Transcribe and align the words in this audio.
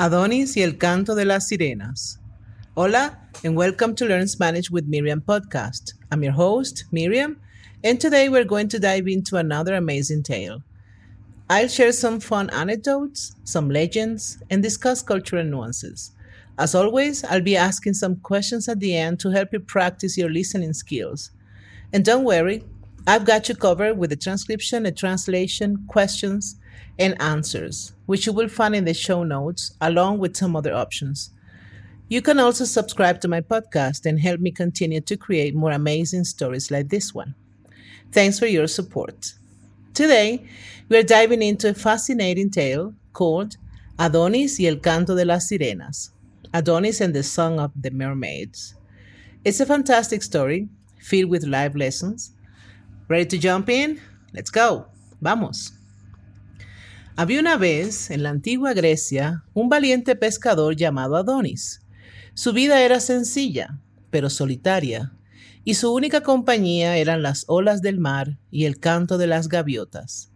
Adonis 0.00 0.56
y 0.56 0.62
el 0.62 0.78
canto 0.78 1.16
de 1.16 1.24
las 1.24 1.48
sirenas. 1.48 2.20
Hola, 2.76 3.18
and 3.42 3.56
welcome 3.56 3.96
to 3.96 4.04
Learn 4.04 4.28
Spanish 4.28 4.70
with 4.70 4.86
Miriam 4.86 5.20
podcast. 5.20 5.94
I'm 6.12 6.22
your 6.22 6.34
host, 6.34 6.84
Miriam, 6.92 7.40
and 7.82 8.00
today 8.00 8.28
we're 8.28 8.44
going 8.44 8.68
to 8.68 8.78
dive 8.78 9.08
into 9.08 9.38
another 9.38 9.74
amazing 9.74 10.22
tale. 10.22 10.62
I'll 11.50 11.66
share 11.66 11.90
some 11.90 12.20
fun 12.20 12.48
anecdotes, 12.50 13.34
some 13.42 13.70
legends, 13.70 14.40
and 14.48 14.62
discuss 14.62 15.02
cultural 15.02 15.42
nuances. 15.42 16.12
As 16.56 16.76
always, 16.76 17.24
I'll 17.24 17.42
be 17.42 17.56
asking 17.56 17.94
some 17.94 18.20
questions 18.20 18.68
at 18.68 18.78
the 18.78 18.96
end 18.96 19.18
to 19.18 19.30
help 19.30 19.48
you 19.52 19.58
practice 19.58 20.16
your 20.16 20.30
listening 20.30 20.74
skills. 20.74 21.32
And 21.92 22.04
don't 22.04 22.22
worry, 22.22 22.62
I've 23.08 23.24
got 23.24 23.48
you 23.48 23.54
covered 23.54 23.96
with 23.96 24.12
a 24.12 24.16
transcription, 24.16 24.84
a 24.84 24.92
translation, 24.92 25.86
questions, 25.88 26.56
and 26.98 27.18
answers, 27.22 27.94
which 28.04 28.26
you 28.26 28.34
will 28.34 28.50
find 28.50 28.76
in 28.76 28.84
the 28.84 28.92
show 28.92 29.24
notes, 29.24 29.74
along 29.80 30.18
with 30.18 30.36
some 30.36 30.54
other 30.54 30.74
options. 30.74 31.30
You 32.10 32.20
can 32.20 32.38
also 32.38 32.66
subscribe 32.66 33.22
to 33.22 33.28
my 33.28 33.40
podcast 33.40 34.04
and 34.04 34.20
help 34.20 34.40
me 34.40 34.50
continue 34.50 35.00
to 35.00 35.16
create 35.16 35.54
more 35.54 35.72
amazing 35.72 36.24
stories 36.24 36.70
like 36.70 36.90
this 36.90 37.14
one. 37.14 37.34
Thanks 38.12 38.38
for 38.38 38.44
your 38.44 38.66
support. 38.66 39.32
Today, 39.94 40.46
we're 40.90 41.02
diving 41.02 41.40
into 41.40 41.70
a 41.70 41.74
fascinating 41.74 42.50
tale 42.50 42.92
called 43.14 43.56
Adonis 43.98 44.60
y 44.60 44.66
el 44.66 44.80
canto 44.80 45.14
de 45.14 45.24
las 45.24 45.48
sirenas 45.48 46.10
Adonis 46.52 47.00
and 47.00 47.14
the 47.14 47.22
Song 47.22 47.58
of 47.58 47.72
the 47.74 47.90
Mermaids. 47.90 48.74
It's 49.46 49.60
a 49.60 49.64
fantastic 49.64 50.22
story 50.22 50.68
filled 51.00 51.30
with 51.30 51.46
life 51.46 51.74
lessons. 51.74 52.32
Ready 53.08 53.24
to 53.24 53.38
jump 53.38 53.70
in? 53.70 53.98
Let's 54.32 54.50
go. 54.50 54.88
Vamos. 55.18 55.72
Había 57.16 57.40
una 57.40 57.56
vez, 57.56 58.10
en 58.10 58.22
la 58.22 58.28
antigua 58.28 58.74
Grecia, 58.74 59.44
un 59.54 59.70
valiente 59.70 60.14
pescador 60.14 60.76
llamado 60.76 61.16
Adonis. 61.16 61.80
Su 62.34 62.52
vida 62.52 62.82
era 62.82 63.00
sencilla, 63.00 63.80
pero 64.10 64.28
solitaria, 64.28 65.14
y 65.64 65.74
su 65.74 65.90
única 65.90 66.20
compañía 66.20 66.98
eran 66.98 67.22
las 67.22 67.44
olas 67.48 67.80
del 67.80 67.98
mar 67.98 68.38
y 68.50 68.66
el 68.66 68.78
canto 68.78 69.16
de 69.16 69.26
las 69.26 69.48
gaviotas. 69.48 70.30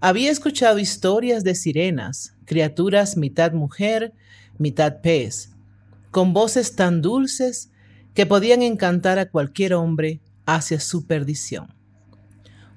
Había 0.00 0.30
escuchado 0.30 0.78
historias 0.78 1.42
de 1.42 1.54
sirenas, 1.54 2.34
criaturas 2.44 3.16
mitad 3.16 3.52
mujer, 3.52 4.12
mitad 4.58 5.00
pez, 5.00 5.52
con 6.10 6.34
voces 6.34 6.76
tan 6.76 7.00
dulces 7.00 7.70
que 8.12 8.26
podían 8.26 8.60
encantar 8.60 9.18
a 9.18 9.30
cualquier 9.30 9.72
hombre 9.72 10.20
hacia 10.44 10.78
su 10.78 11.06
perdición. 11.06 11.73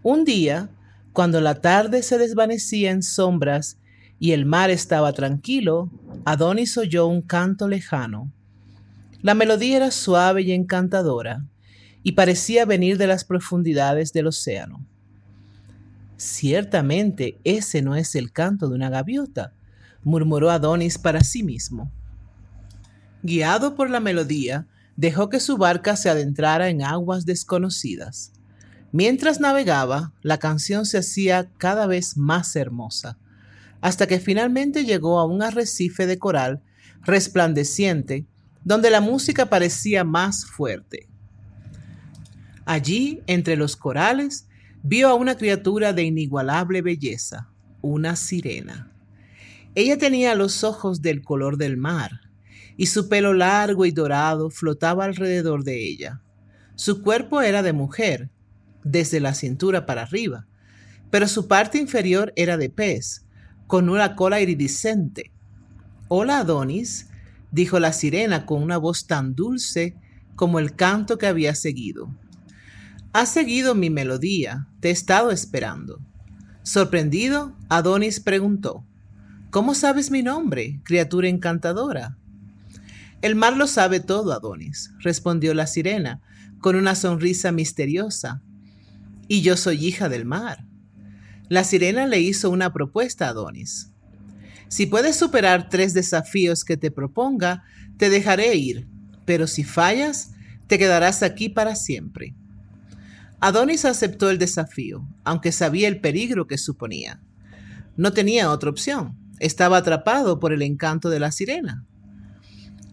Un 0.09 0.23
día, 0.23 0.69
cuando 1.11 1.41
la 1.41 1.55
tarde 1.55 2.01
se 2.01 2.17
desvanecía 2.17 2.91
en 2.91 3.03
sombras 3.03 3.77
y 4.21 4.31
el 4.31 4.45
mar 4.45 4.69
estaba 4.69 5.11
tranquilo, 5.11 5.91
Adonis 6.23 6.77
oyó 6.77 7.07
un 7.07 7.21
canto 7.21 7.67
lejano. 7.67 8.31
La 9.21 9.33
melodía 9.33 9.75
era 9.75 9.91
suave 9.91 10.43
y 10.43 10.53
encantadora, 10.53 11.43
y 12.03 12.13
parecía 12.13 12.63
venir 12.63 12.97
de 12.97 13.07
las 13.07 13.25
profundidades 13.25 14.13
del 14.13 14.27
océano. 14.27 14.79
Ciertamente 16.15 17.37
ese 17.43 17.81
no 17.81 17.97
es 17.97 18.15
el 18.15 18.31
canto 18.31 18.69
de 18.69 18.75
una 18.75 18.89
gaviota, 18.89 19.51
murmuró 20.05 20.51
Adonis 20.51 20.97
para 20.97 21.21
sí 21.25 21.43
mismo. 21.43 21.91
Guiado 23.23 23.75
por 23.75 23.89
la 23.89 23.99
melodía, 23.99 24.67
dejó 24.95 25.27
que 25.27 25.41
su 25.41 25.57
barca 25.57 25.97
se 25.97 26.09
adentrara 26.09 26.69
en 26.69 26.81
aguas 26.81 27.25
desconocidas. 27.25 28.31
Mientras 28.91 29.39
navegaba, 29.39 30.13
la 30.21 30.37
canción 30.37 30.85
se 30.85 30.97
hacía 30.97 31.49
cada 31.57 31.87
vez 31.87 32.17
más 32.17 32.55
hermosa, 32.55 33.17
hasta 33.81 34.07
que 34.07 34.19
finalmente 34.19 34.85
llegó 34.85 35.19
a 35.19 35.25
un 35.25 35.41
arrecife 35.41 36.07
de 36.07 36.17
coral 36.17 36.61
resplandeciente, 37.03 38.25
donde 38.63 38.89
la 38.89 39.01
música 39.01 39.47
parecía 39.47 40.03
más 40.03 40.45
fuerte. 40.45 41.07
Allí, 42.65 43.21
entre 43.27 43.55
los 43.55 43.75
corales, 43.75 44.47
vio 44.83 45.09
a 45.09 45.15
una 45.15 45.35
criatura 45.35 45.93
de 45.93 46.03
inigualable 46.03 46.81
belleza, 46.81 47.49
una 47.81 48.15
sirena. 48.15 48.91
Ella 49.75 49.97
tenía 49.97 50.33
los 50.35 50.63
ojos 50.63 51.01
del 51.01 51.21
color 51.23 51.57
del 51.57 51.77
mar, 51.77 52.21
y 52.77 52.87
su 52.87 53.09
pelo 53.09 53.33
largo 53.33 53.85
y 53.85 53.91
dorado 53.91 54.49
flotaba 54.49 55.05
alrededor 55.05 55.63
de 55.63 55.83
ella. 55.83 56.21
Su 56.75 57.01
cuerpo 57.01 57.41
era 57.41 57.63
de 57.63 57.73
mujer, 57.73 58.29
desde 58.83 59.19
la 59.19 59.33
cintura 59.33 59.85
para 59.85 60.03
arriba, 60.03 60.47
pero 61.09 61.27
su 61.27 61.47
parte 61.47 61.77
inferior 61.77 62.33
era 62.35 62.57
de 62.57 62.69
pez, 62.69 63.25
con 63.65 63.89
una 63.89 64.15
cola 64.15 64.41
iridiscente. 64.41 65.31
Hola, 66.07 66.39
Adonis, 66.39 67.07
dijo 67.51 67.79
la 67.79 67.93
sirena 67.93 68.45
con 68.45 68.61
una 68.61 68.77
voz 68.77 69.07
tan 69.07 69.35
dulce 69.35 69.95
como 70.35 70.59
el 70.59 70.75
canto 70.75 71.17
que 71.17 71.27
había 71.27 71.55
seguido. 71.55 72.13
Has 73.13 73.29
seguido 73.29 73.75
mi 73.75 73.89
melodía, 73.89 74.67
te 74.79 74.89
he 74.89 74.91
estado 74.91 75.31
esperando. 75.31 75.99
Sorprendido, 76.63 77.55
Adonis 77.69 78.19
preguntó, 78.19 78.85
¿Cómo 79.49 79.73
sabes 79.73 80.11
mi 80.11 80.23
nombre, 80.23 80.81
criatura 80.83 81.29
encantadora? 81.29 82.17
El 83.21 83.35
mar 83.35 83.55
lo 83.55 83.65
sabe 83.65 83.99
todo, 83.99 84.33
Adonis, 84.33 84.91
respondió 84.99 85.53
la 85.53 85.67
sirena, 85.67 86.21
con 86.59 86.75
una 86.75 86.95
sonrisa 86.95 87.51
misteriosa 87.51 88.41
y 89.27 89.41
yo 89.41 89.57
soy 89.57 89.85
hija 89.85 90.09
del 90.09 90.25
mar. 90.25 90.65
La 91.49 91.63
sirena 91.63 92.07
le 92.07 92.19
hizo 92.19 92.49
una 92.49 92.73
propuesta 92.73 93.27
a 93.27 93.29
Adonis. 93.29 93.91
Si 94.67 94.85
puedes 94.85 95.15
superar 95.15 95.69
tres 95.69 95.93
desafíos 95.93 96.65
que 96.65 96.75
te 96.75 96.91
proponga, 96.91 97.63
te 97.97 98.09
dejaré 98.09 98.55
ir, 98.55 98.87
pero 99.25 99.47
si 99.47 99.63
fallas, 99.63 100.31
te 100.67 100.77
quedarás 100.77 101.23
aquí 101.23 101.49
para 101.49 101.75
siempre. 101.75 102.35
Adonis 103.39 103.85
aceptó 103.85 104.29
el 104.29 104.39
desafío, 104.39 105.07
aunque 105.23 105.51
sabía 105.51 105.87
el 105.87 106.01
peligro 106.01 106.47
que 106.47 106.57
suponía. 106.57 107.21
No 107.95 108.11
tenía 108.11 108.51
otra 108.51 108.69
opción, 108.69 109.15
estaba 109.39 109.77
atrapado 109.77 110.39
por 110.39 110.53
el 110.53 110.61
encanto 110.61 111.09
de 111.09 111.19
la 111.19 111.31
sirena. 111.31 111.85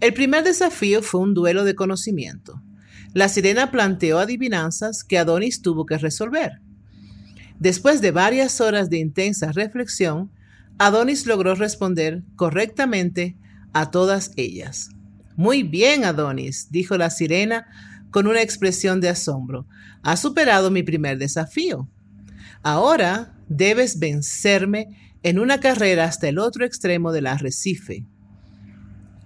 El 0.01 0.13
primer 0.13 0.45
desafío 0.45 1.03
fue 1.03 1.21
un 1.21 1.35
duelo 1.35 1.65
de 1.65 1.75
conocimiento. 1.75 2.63
La 3.15 3.29
sirena 3.29 3.71
planteó 3.71 4.19
adivinanzas 4.19 5.05
que 5.05 5.19
Adonis 5.19 5.63
tuvo 5.63 5.87
que 5.87 5.97
resolver. 5.97 6.61
Después 7.61 8.01
de 8.01 8.11
varias 8.11 8.61
horas 8.61 8.91
de 8.91 8.99
intensa 8.99 9.53
reflexión, 9.53 10.31
Adonis 10.79 11.25
logró 11.25 11.55
responder 11.55 12.25
correctamente 12.35 13.37
a 13.73 13.93
todas 13.93 14.33
ellas. 14.37 14.91
Muy 15.37 15.63
bien, 15.63 16.05
Adonis, 16.05 16.69
dijo 16.71 16.97
la 16.97 17.11
sirena 17.11 17.67
con 18.11 18.27
una 18.27 18.43
expresión 18.43 19.01
de 19.01 19.09
asombro. 19.09 19.67
Has 20.03 20.21
superado 20.21 20.71
mi 20.71 20.83
primer 20.83 21.19
desafío. 21.19 21.89
Ahora 22.63 23.35
debes 23.49 23.99
vencerme 24.01 25.17
en 25.23 25.39
una 25.39 25.61
carrera 25.61 26.05
hasta 26.05 26.29
el 26.29 26.39
otro 26.39 26.65
extremo 26.65 27.13
del 27.13 27.27
arrecife. 27.29 28.07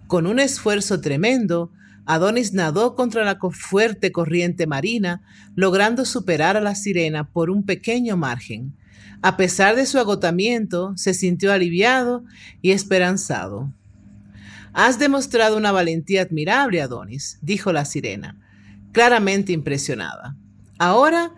Con 0.07 0.27
un 0.27 0.39
esfuerzo 0.39 1.01
tremendo, 1.01 1.73
Adonis 2.09 2.55
nadó 2.55 2.95
contra 2.95 3.23
la 3.23 3.39
fuerte 3.51 4.13
corriente 4.13 4.67
marina, 4.67 5.21
logrando 5.55 6.07
superar 6.07 6.57
a 6.57 6.63
la 6.63 6.75
sirena 6.75 7.31
por 7.31 7.51
un 7.51 7.65
pequeño 7.65 8.17
margen. 8.17 8.75
A 9.21 9.37
pesar 9.37 9.77
de 9.77 9.85
su 9.85 9.99
agotamiento, 9.99 10.97
se 10.97 11.13
sintió 11.13 11.53
aliviado 11.53 12.25
y 12.63 12.71
esperanzado. 12.71 13.75
Has 14.73 14.99
demostrado 14.99 15.59
una 15.59 15.71
valentía 15.71 16.23
admirable, 16.23 16.81
Adonis, 16.81 17.39
dijo 17.43 17.75
la 17.75 17.85
sirena, 17.85 18.41
claramente 18.93 19.53
impresionada. 19.53 20.35
Ahora, 20.79 21.35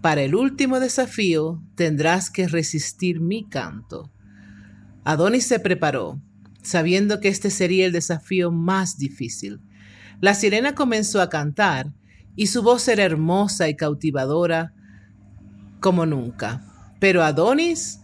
para 0.00 0.22
el 0.22 0.34
último 0.34 0.80
desafío, 0.80 1.62
tendrás 1.76 2.28
que 2.28 2.48
resistir 2.48 3.20
mi 3.20 3.48
canto. 3.48 4.10
Adonis 5.04 5.46
se 5.46 5.60
preparó, 5.60 6.20
sabiendo 6.60 7.20
que 7.20 7.28
este 7.28 7.50
sería 7.50 7.86
el 7.86 7.92
desafío 7.92 8.50
más 8.50 8.98
difícil. 8.98 9.60
La 10.22 10.34
sirena 10.36 10.76
comenzó 10.76 11.20
a 11.20 11.28
cantar 11.28 11.92
y 12.36 12.46
su 12.46 12.62
voz 12.62 12.86
era 12.86 13.02
hermosa 13.02 13.68
y 13.68 13.74
cautivadora 13.74 14.72
como 15.80 16.06
nunca. 16.06 16.94
Pero 17.00 17.24
Adonis, 17.24 17.98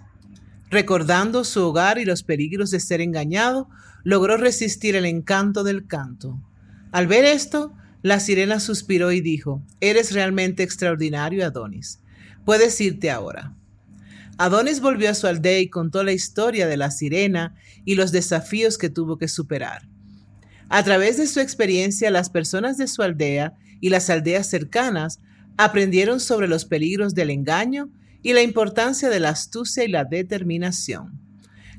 recordando 0.68 1.44
su 1.44 1.62
hogar 1.64 1.96
y 1.96 2.04
los 2.04 2.24
peligros 2.24 2.72
de 2.72 2.80
ser 2.80 3.00
engañado, 3.02 3.68
logró 4.02 4.36
resistir 4.36 4.96
el 4.96 5.06
encanto 5.06 5.62
del 5.62 5.86
canto. 5.86 6.42
Al 6.90 7.06
ver 7.06 7.24
esto, 7.24 7.72
la 8.02 8.18
sirena 8.18 8.58
suspiró 8.58 9.12
y 9.12 9.20
dijo, 9.20 9.62
Eres 9.80 10.10
realmente 10.10 10.64
extraordinario, 10.64 11.46
Adonis. 11.46 12.00
Puedes 12.44 12.80
irte 12.80 13.12
ahora. 13.12 13.54
Adonis 14.38 14.80
volvió 14.80 15.08
a 15.08 15.14
su 15.14 15.28
aldea 15.28 15.60
y 15.60 15.70
contó 15.70 16.02
la 16.02 16.10
historia 16.10 16.66
de 16.66 16.78
la 16.78 16.90
sirena 16.90 17.54
y 17.84 17.94
los 17.94 18.10
desafíos 18.10 18.76
que 18.76 18.90
tuvo 18.90 19.18
que 19.18 19.28
superar. 19.28 19.88
A 20.70 20.82
través 20.82 21.16
de 21.16 21.26
su 21.26 21.40
experiencia, 21.40 22.10
las 22.10 22.28
personas 22.28 22.76
de 22.76 22.88
su 22.88 23.02
aldea 23.02 23.54
y 23.80 23.88
las 23.88 24.10
aldeas 24.10 24.48
cercanas 24.48 25.20
aprendieron 25.56 26.20
sobre 26.20 26.46
los 26.46 26.66
peligros 26.66 27.14
del 27.14 27.30
engaño 27.30 27.88
y 28.22 28.34
la 28.34 28.42
importancia 28.42 29.08
de 29.08 29.18
la 29.18 29.30
astucia 29.30 29.84
y 29.84 29.88
la 29.88 30.04
determinación. 30.04 31.18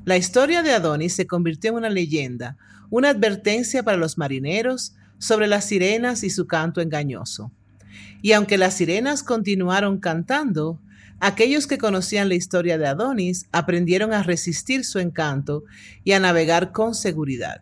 La 0.04 0.16
historia 0.16 0.62
de 0.62 0.72
Adonis 0.72 1.14
se 1.14 1.26
convirtió 1.26 1.70
en 1.70 1.76
una 1.76 1.90
leyenda, 1.90 2.56
una 2.90 3.10
advertencia 3.10 3.82
para 3.84 3.96
los 3.96 4.18
marineros 4.18 4.94
sobre 5.18 5.46
las 5.46 5.66
sirenas 5.66 6.24
y 6.24 6.30
su 6.30 6.46
canto 6.46 6.80
engañoso. 6.80 7.52
Y 8.22 8.32
aunque 8.32 8.58
las 8.58 8.74
sirenas 8.74 9.22
continuaron 9.22 9.98
cantando, 9.98 10.80
aquellos 11.20 11.66
que 11.66 11.78
conocían 11.78 12.28
la 12.28 12.34
historia 12.34 12.76
de 12.76 12.86
Adonis 12.86 13.46
aprendieron 13.52 14.12
a 14.12 14.22
resistir 14.22 14.84
su 14.84 14.98
encanto 14.98 15.64
y 16.02 16.12
a 16.12 16.20
navegar 16.20 16.72
con 16.72 16.94
seguridad. 16.94 17.60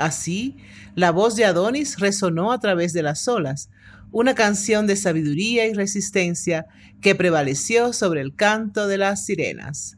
Así, 0.00 0.56
la 0.94 1.12
voz 1.12 1.36
de 1.36 1.44
Adonis 1.44 1.98
resonó 1.98 2.52
a 2.52 2.58
través 2.58 2.92
de 2.92 3.02
las 3.02 3.28
olas, 3.28 3.70
una 4.12 4.34
canción 4.34 4.86
de 4.86 4.96
sabiduría 4.96 5.66
y 5.66 5.74
resistencia 5.74 6.66
que 7.00 7.14
prevaleció 7.14 7.92
sobre 7.92 8.20
el 8.20 8.34
canto 8.34 8.88
de 8.88 8.98
las 8.98 9.24
sirenas. 9.24 9.96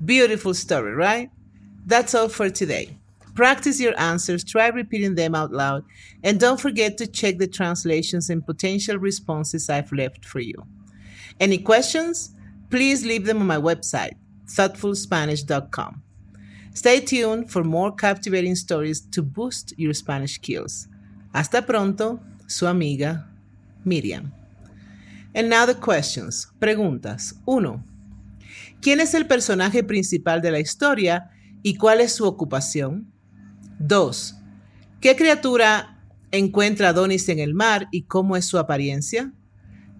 Beautiful 0.00 0.52
story, 0.54 0.94
right? 0.94 1.30
That's 1.86 2.14
all 2.14 2.28
for 2.28 2.50
today. 2.50 2.98
Practice 3.34 3.80
your 3.80 3.98
answers, 3.98 4.44
try 4.44 4.68
repeating 4.68 5.16
them 5.16 5.34
out 5.34 5.52
loud, 5.52 5.84
and 6.22 6.38
don't 6.38 6.60
forget 6.60 6.96
to 6.98 7.06
check 7.06 7.38
the 7.38 7.48
translations 7.48 8.30
and 8.30 8.46
potential 8.46 8.96
responses 8.96 9.68
I've 9.68 9.92
left 9.92 10.24
for 10.24 10.40
you. 10.40 10.64
Any 11.40 11.58
questions? 11.58 12.32
Please 12.70 13.04
leave 13.04 13.26
them 13.26 13.40
on 13.40 13.46
my 13.46 13.58
website, 13.58 14.14
thoughtfulspanish.com. 14.46 16.03
Stay 16.74 17.00
tuned 17.00 17.48
for 17.48 17.62
more 17.64 17.94
captivating 17.94 18.56
stories 18.56 19.00
to 19.10 19.22
boost 19.22 19.72
your 19.78 19.94
Spanish 19.94 20.34
skills. 20.34 20.88
Hasta 21.32 21.62
pronto, 21.62 22.20
su 22.48 22.66
amiga 22.66 23.30
Miriam. 23.84 24.32
And 25.34 25.48
now 25.48 25.66
the 25.66 25.76
questions. 25.76 26.48
Preguntas. 26.58 27.34
1. 27.44 27.84
¿Quién 28.80 29.00
es 29.00 29.14
el 29.14 29.26
personaje 29.26 29.84
principal 29.84 30.42
de 30.42 30.50
la 30.50 30.58
historia 30.58 31.30
y 31.62 31.76
cuál 31.76 32.00
es 32.00 32.12
su 32.12 32.26
ocupación? 32.26 33.12
2. 33.78 34.34
¿Qué 35.00 35.14
criatura 35.14 36.00
encuentra 36.32 36.88
Adonis 36.88 37.28
en 37.28 37.38
el 37.38 37.54
mar 37.54 37.86
y 37.92 38.02
cómo 38.02 38.36
es 38.36 38.46
su 38.46 38.58
apariencia? 38.58 39.32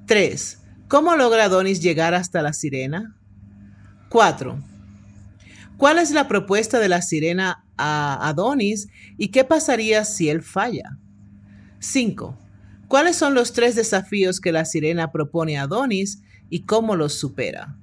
3. 0.06 0.59
¿Cómo 0.88 1.15
logra 1.15 1.44
Adonis 1.44 1.81
llegar 1.81 2.15
hasta 2.15 2.43
la 2.43 2.53
sirena? 2.53 3.17
4. 4.09 4.74
¿Cuál 5.76 5.99
es 5.99 6.12
la 6.12 6.29
propuesta 6.29 6.79
de 6.79 6.88
la 6.88 7.03
sirena 7.03 7.65
a 7.76 8.29
Adonis 8.29 8.88
y 9.19 9.29
qué 9.29 9.44
pasaría 9.44 10.05
si 10.05 10.29
él 10.29 10.43
falla? 10.43 10.99
5. 11.81 12.38
¿Cuáles 12.88 13.17
son 13.17 13.35
los 13.35 13.53
tres 13.53 13.75
desafíos 13.75 14.41
que 14.41 14.53
la 14.53 14.65
sirena 14.65 15.11
propone 15.11 15.59
a 15.59 15.62
Adonis 15.62 16.23
y 16.49 16.61
cómo 16.61 16.94
los 16.94 17.15
supera? 17.15 17.76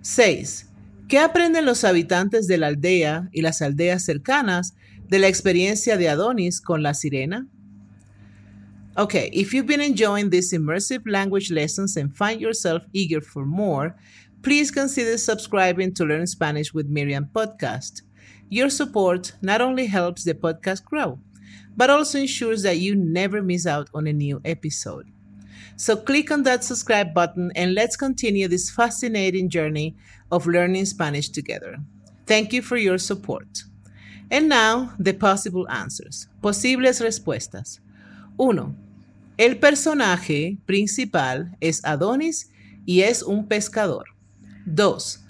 6. 0.00 0.70
¿Qué 1.08 1.18
aprenden 1.18 1.66
los 1.66 1.84
habitantes 1.84 2.46
de 2.46 2.56
la 2.56 2.68
aldea 2.68 3.28
y 3.32 3.42
las 3.42 3.60
aldeas 3.60 4.02
cercanas 4.04 4.74
de 5.08 5.18
la 5.18 5.28
experiencia 5.28 5.98
de 5.98 6.08
Adonis 6.08 6.60
con 6.60 6.82
la 6.82 6.94
sirena? 6.94 7.46
Okay, 8.96 9.28
if 9.32 9.52
you've 9.52 9.66
been 9.66 9.80
enjoying 9.80 10.30
these 10.30 10.52
immersive 10.52 11.02
language 11.04 11.50
lessons 11.50 11.96
and 11.96 12.14
find 12.14 12.40
yourself 12.40 12.84
eager 12.92 13.20
for 13.20 13.44
more, 13.44 13.96
please 14.44 14.70
consider 14.70 15.16
subscribing 15.16 15.94
to 15.94 16.04
Learn 16.04 16.26
Spanish 16.26 16.74
with 16.74 16.86
Miriam 16.86 17.30
podcast. 17.34 18.02
Your 18.50 18.68
support 18.68 19.32
not 19.40 19.62
only 19.62 19.86
helps 19.86 20.22
the 20.22 20.34
podcast 20.34 20.84
grow, 20.84 21.18
but 21.74 21.88
also 21.88 22.18
ensures 22.18 22.62
that 22.62 22.76
you 22.76 22.94
never 22.94 23.42
miss 23.42 23.66
out 23.66 23.88
on 23.94 24.06
a 24.06 24.12
new 24.12 24.42
episode. 24.44 25.10
So 25.76 25.96
click 25.96 26.30
on 26.30 26.42
that 26.42 26.62
subscribe 26.62 27.14
button 27.14 27.52
and 27.56 27.72
let's 27.72 27.96
continue 27.96 28.46
this 28.46 28.70
fascinating 28.70 29.48
journey 29.48 29.96
of 30.30 30.46
learning 30.46 30.84
Spanish 30.84 31.30
together. 31.30 31.78
Thank 32.26 32.52
you 32.52 32.60
for 32.60 32.76
your 32.76 32.98
support. 32.98 33.64
And 34.30 34.50
now, 34.50 34.92
the 34.98 35.14
possible 35.14 35.66
answers. 35.70 36.28
Posibles 36.42 37.00
respuestas. 37.00 37.80
1. 38.36 38.76
El 39.38 39.54
personaje 39.54 40.58
principal 40.66 41.56
es 41.62 41.80
Adonis 41.82 42.50
y 42.84 43.00
es 43.00 43.22
un 43.22 43.46
pescador. 43.46 44.13
2. 44.66 45.24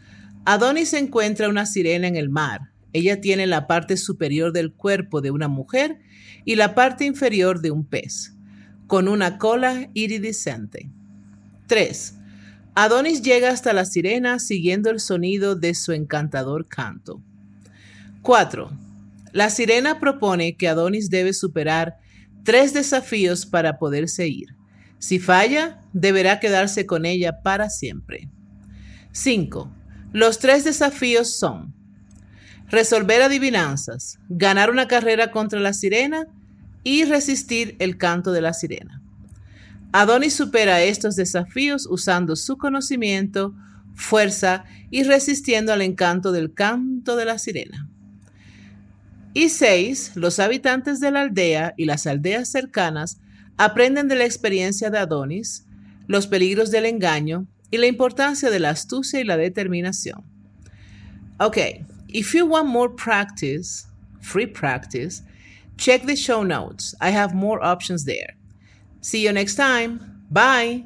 Adonis 0.45 0.93
encuentra 0.93 1.49
una 1.49 1.67
sirena 1.67 2.07
en 2.07 2.17
el 2.17 2.29
mar. 2.29 2.73
Ella 2.93 3.21
tiene 3.21 3.47
la 3.47 3.67
parte 3.67 3.97
superior 3.97 4.53
del 4.53 4.73
cuerpo 4.73 5.21
de 5.21 5.31
una 5.31 5.49
mujer 5.49 6.01
y 6.45 6.57
la 6.57 6.75
parte 6.75 7.05
inferior 7.05 7.61
de 7.61 7.71
un 7.71 7.85
pez, 7.85 8.35
con 8.87 9.09
una 9.09 9.39
cola 9.39 9.91
iridiscente. 9.95 10.91
3. 11.67 12.15
Adonis 12.75 13.23
llega 13.23 13.51
hasta 13.51 13.73
la 13.73 13.85
sirena 13.85 14.39
siguiendo 14.39 14.91
el 14.91 15.01
sonido 15.01 15.55
de 15.55 15.75
su 15.75 15.93
encantador 15.93 16.67
canto. 16.67 17.23
4. 18.23 18.71
La 19.33 19.51
sirena 19.51 19.99
propone 19.99 20.57
que 20.57 20.69
Adonis 20.69 21.11
debe 21.11 21.33
superar 21.33 21.99
tres 22.45 22.73
desafíos 22.75 23.47
para 23.47 23.79
poderse 23.79 24.29
ir. 24.29 24.55
Si 24.99 25.19
falla, 25.19 25.81
deberá 25.93 26.39
quedarse 26.39 26.87
con 26.87 27.05
ella 27.07 27.43
para 27.43 27.69
siempre. 27.71 28.29
5. 29.15 29.73
Los 30.13 30.41
tres 30.41 30.65
desafíos 30.65 31.39
son 31.39 31.73
resolver 32.69 33.23
adivinanzas, 33.23 34.19
ganar 34.29 34.71
una 34.71 34.89
carrera 34.89 35.31
contra 35.31 35.61
la 35.61 35.73
sirena 35.73 36.27
y 36.83 37.05
resistir 37.05 37.77
el 37.79 37.97
canto 37.97 38.33
de 38.33 38.41
la 38.41 38.53
sirena. 38.53 39.01
Adonis 39.93 40.35
supera 40.35 40.83
estos 40.83 41.15
desafíos 41.15 41.87
usando 41.89 42.35
su 42.35 42.59
conocimiento, 42.59 43.55
fuerza 43.95 44.65
y 44.91 45.05
resistiendo 45.05 45.73
al 45.73 45.83
encanto 45.83 46.33
del 46.33 46.53
canto 46.53 47.15
de 47.15 47.25
la 47.25 47.39
sirena. 47.39 47.89
Y 49.33 49.49
seis, 49.49 50.11
los 50.17 50.41
habitantes 50.41 50.99
de 50.99 51.13
la 51.13 51.21
aldea 51.21 51.75
y 51.77 51.85
las 51.85 52.09
aldeas 52.09 52.49
cercanas 52.49 53.21
aprenden 53.59 54.09
de 54.09 54.17
la 54.17 54.25
experiencia 54.25 54.91
de 54.91 54.99
Adonis, 54.99 55.67
los 56.09 56.27
peligros 56.27 56.73
del 56.73 56.87
engaño 56.87 57.47
y 57.75 57.79
la 57.79 57.87
importancia 57.87 58.51
de 58.51 58.61
la 58.61 58.71
astucia 58.71 59.19
y 59.19 59.25
la 59.25 59.37
determinación. 59.37 60.23
Okay, 61.41 61.85
if 62.09 62.33
you 62.33 62.47
want 62.47 62.69
more 62.69 62.89
practice, 62.89 63.87
free 64.21 64.47
practice, 64.47 65.23
check 65.77 66.07
the 66.07 66.15
show 66.15 66.45
notes. 66.45 66.95
I 67.01 67.11
have 67.11 67.35
more 67.35 67.61
options 67.61 68.05
there. 68.05 68.37
See 69.01 69.25
you 69.25 69.33
next 69.33 69.57
time. 69.57 69.99
Bye. 70.31 70.85